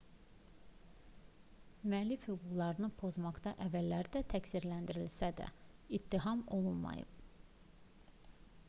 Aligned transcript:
müəllif 1.91 2.23
hüquqlarını 2.29 2.89
pozmaqda 3.03 3.53
əvvəllər 3.67 4.09
də 4.17 4.23
təqsirləndirilsə 4.35 5.31
də 5.43 5.51
ittiham 6.01 6.45
olunmayıb 6.59 7.23